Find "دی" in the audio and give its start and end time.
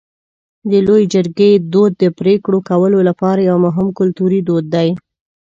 4.75-4.89